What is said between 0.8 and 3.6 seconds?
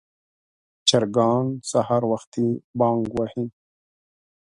چرګان سهار وختي بانګ وهي.